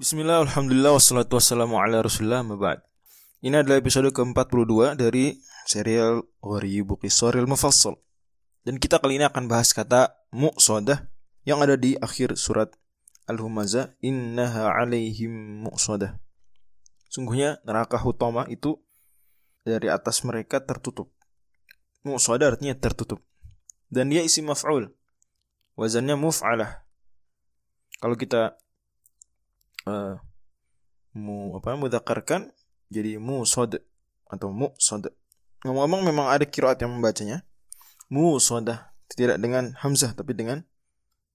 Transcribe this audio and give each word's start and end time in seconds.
Bismillah, 0.00 0.48
Alhamdulillah, 0.48 0.96
wassalatu 0.96 1.36
wassalamu 1.36 1.76
ala 1.76 2.00
rasulullah, 2.00 2.40
mabad. 2.40 2.80
Ini 3.44 3.60
adalah 3.60 3.84
episode 3.84 4.08
ke-42 4.08 4.96
dari 4.96 5.36
serial 5.68 6.24
Gharibu 6.40 6.96
Qisaril 6.96 7.44
Mufassal. 7.44 8.00
Dan 8.64 8.80
kita 8.80 8.96
kali 8.96 9.20
ini 9.20 9.28
akan 9.28 9.44
bahas 9.44 9.76
kata 9.76 10.16
mu'sodah 10.32 11.04
yang 11.44 11.60
ada 11.60 11.76
di 11.76 12.00
akhir 12.00 12.40
surat 12.40 12.72
Al-Humazah. 13.28 13.92
Innaha 14.00 14.72
alaihim 14.72 15.68
mu'sodah. 15.68 16.16
Sungguhnya 17.12 17.60
neraka 17.68 18.00
hutama 18.00 18.48
itu 18.48 18.80
dari 19.68 19.92
atas 19.92 20.24
mereka 20.24 20.64
tertutup. 20.64 21.12
Mu'sodah 22.08 22.56
artinya 22.56 22.72
tertutup. 22.72 23.20
Dan 23.92 24.08
dia 24.08 24.24
isi 24.24 24.40
maf'ul. 24.40 24.96
Wazannya 25.76 26.16
muf'alah. 26.16 26.88
Kalau 28.00 28.16
kita 28.16 28.56
uh, 29.86 30.16
mu 31.14 31.56
apa 31.58 31.76
mudzakarkan 31.78 32.50
jadi 32.90 33.16
musod 33.22 33.78
atau 34.26 34.48
musod. 34.50 35.08
Ngomong-ngomong 35.62 36.02
memang 36.08 36.26
ada 36.32 36.44
kiraat 36.48 36.80
yang 36.80 36.96
membacanya 36.96 37.44
musodah 38.10 38.90
tidak 39.12 39.38
dengan 39.38 39.76
hamzah 39.78 40.16
tapi 40.16 40.34
dengan 40.34 40.64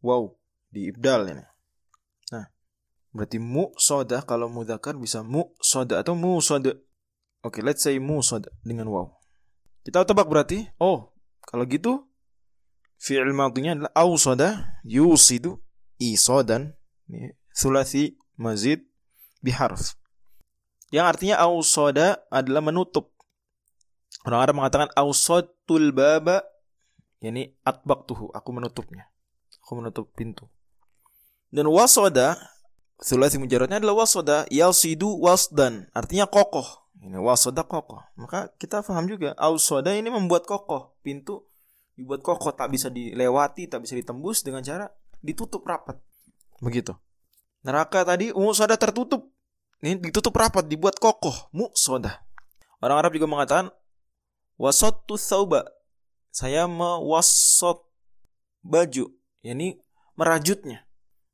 waw 0.00 0.32
di 0.72 0.88
ibdal 0.88 1.28
ini. 1.28 1.44
Nah, 2.32 2.46
berarti 3.12 3.36
musodah 3.42 4.24
kalau 4.24 4.48
mudzakar 4.48 4.96
bisa 4.96 5.20
musodah 5.20 6.00
atau 6.00 6.16
musod. 6.16 6.64
Oke, 7.42 7.58
okay, 7.58 7.62
let's 7.66 7.82
say 7.82 7.98
musod 7.98 8.46
dengan 8.62 8.86
waw. 8.88 9.10
Kita 9.82 10.06
tebak 10.06 10.30
berarti, 10.30 10.62
oh, 10.78 11.10
kalau 11.42 11.66
gitu 11.66 12.06
fi'il 13.02 13.34
madhinya 13.34 13.74
adalah 13.74 13.92
ausada 13.98 14.78
yusidu 14.86 15.58
isodan 15.98 16.78
sulasi 17.50 18.14
mazid 18.42 18.82
biharf. 19.38 19.94
Yang 20.90 21.06
artinya 21.06 21.36
ausoda 21.46 22.20
adalah 22.28 22.60
menutup. 22.60 23.14
Orang 24.26 24.42
Arab 24.42 24.54
mengatakan 24.58 24.90
ausodul 24.98 25.94
baba 25.94 26.44
yakni 27.22 27.54
tuhu, 28.04 28.28
aku 28.34 28.50
menutupnya. 28.50 29.08
Aku 29.64 29.78
menutup 29.78 30.10
pintu. 30.12 30.50
Dan 31.48 31.70
wasoda 31.70 32.36
sulasi 32.98 33.38
mujaradnya 33.38 33.78
adalah 33.78 34.04
wasoda 34.04 34.44
yalsidu 34.50 35.06
wasdan, 35.22 35.86
artinya 35.94 36.26
kokoh. 36.26 36.82
Ini 37.02 37.18
wasoda 37.18 37.66
kokoh. 37.66 37.98
Maka 38.14 38.54
kita 38.58 38.82
paham 38.82 39.10
juga 39.10 39.34
ausoda 39.34 39.90
ini 39.90 40.06
membuat 40.06 40.46
kokoh. 40.46 40.94
Pintu 41.02 41.46
dibuat 41.98 42.22
kokoh 42.22 42.54
tak 42.54 42.70
bisa 42.70 42.88
dilewati, 42.94 43.66
tak 43.66 43.82
bisa 43.82 43.98
ditembus 43.98 44.46
dengan 44.46 44.62
cara 44.62 44.86
ditutup 45.18 45.66
rapat. 45.66 45.98
Begitu. 46.62 46.94
Neraka 47.62 48.02
tadi 48.02 48.34
soda 48.54 48.74
tertutup. 48.74 49.30
Ini 49.82 49.98
ditutup 49.98 50.34
rapat, 50.34 50.66
dibuat 50.66 50.98
kokoh. 50.98 51.50
soda. 51.74 52.22
Orang 52.82 52.98
Arab 52.98 53.14
juga 53.14 53.26
mengatakan 53.30 53.70
wasattu 54.58 55.14
sauba. 55.18 55.66
Saya 56.30 56.66
mewasot 56.66 57.86
baju. 58.62 59.10
Ya, 59.42 59.54
ini 59.54 59.78
merajutnya. 60.14 60.86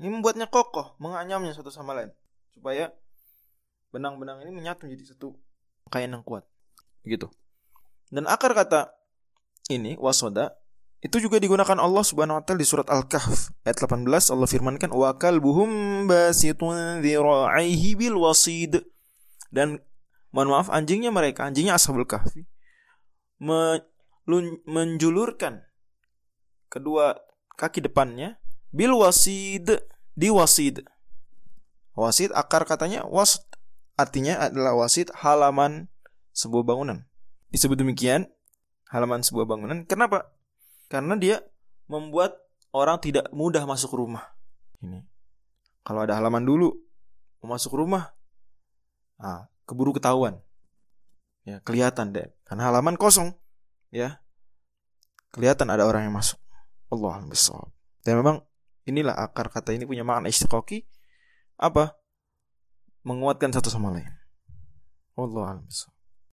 Ini 0.00 0.08
membuatnya 0.08 0.48
kokoh, 0.48 0.96
menganyamnya 0.96 1.52
satu 1.52 1.68
sama 1.68 1.92
lain. 1.92 2.12
Supaya 2.52 2.92
benang-benang 3.92 4.40
ini 4.44 4.52
menyatu 4.52 4.88
menjadi 4.88 5.12
satu 5.16 5.36
kain 5.92 6.08
yang 6.08 6.24
kuat. 6.24 6.48
Begitu. 7.04 7.28
Dan 8.08 8.24
akar 8.28 8.52
kata 8.56 8.92
ini 9.70 9.96
wasoda 10.00 10.59
itu 11.00 11.16
juga 11.16 11.40
digunakan 11.40 11.80
Allah 11.80 12.04
Subhanahu 12.04 12.40
wa 12.40 12.44
taala 12.44 12.60
di 12.60 12.68
surat 12.68 12.84
Al-Kahf. 12.92 13.56
Ayat 13.64 13.80
18 13.80 14.04
Allah 14.04 14.48
firmankan 14.48 14.92
wa 14.92 15.16
kalbuhum 15.16 16.04
basitun 16.04 17.00
dhira'ihi 17.00 17.96
bil 17.96 18.20
wasid. 18.20 18.84
Dan 19.48 19.80
mohon 20.30 20.52
maaf 20.52 20.68
anjingnya 20.68 21.08
mereka 21.08 21.48
anjingnya 21.48 21.74
Ashabul 21.74 22.06
Kahfi 22.06 22.46
menjulurkan 24.68 25.64
kedua 26.68 27.18
kaki 27.56 27.80
depannya 27.80 28.36
bil 28.70 28.92
wasid 28.94 29.80
di 30.12 30.28
wasid. 30.28 30.84
Wasid 31.96 32.30
akar 32.36 32.68
katanya 32.68 33.08
was 33.08 33.40
artinya 33.96 34.48
adalah 34.48 34.76
wasid 34.76 35.08
halaman 35.16 35.88
sebuah 36.36 36.62
bangunan. 36.62 37.08
Disebut 37.50 37.80
demikian 37.80 38.30
halaman 38.92 39.24
sebuah 39.24 39.48
bangunan. 39.48 39.82
Kenapa 39.88 40.30
karena 40.90 41.14
dia 41.14 41.38
membuat 41.86 42.34
orang 42.74 42.98
tidak 42.98 43.30
mudah 43.30 43.62
masuk 43.62 43.94
rumah. 43.94 44.26
Ini. 44.82 45.06
Kalau 45.86 46.02
ada 46.02 46.18
halaman 46.18 46.42
dulu 46.42 46.74
mau 47.40 47.56
masuk 47.56 47.78
rumah, 47.78 48.10
ah, 49.16 49.46
keburu 49.64 49.94
ketahuan. 49.94 50.42
Ya, 51.46 51.62
kelihatan 51.62 52.12
deh. 52.12 52.28
Karena 52.44 52.68
halaman 52.68 52.98
kosong, 52.98 53.32
ya. 53.94 54.20
Kelihatan 55.30 55.70
ada 55.70 55.86
orang 55.86 56.10
yang 56.10 56.14
masuk. 56.18 56.36
Allah 56.90 57.22
besar. 57.24 57.70
Dan 58.02 58.18
memang 58.18 58.42
inilah 58.82 59.14
akar 59.14 59.46
kata 59.46 59.70
ini 59.70 59.86
punya 59.86 60.02
makna 60.02 60.26
istiqoqi 60.26 60.82
apa? 61.54 61.94
Menguatkan 63.06 63.54
satu 63.54 63.70
sama 63.70 63.94
lain. 63.94 64.10
Allah 65.14 65.62
besar. 65.62 65.94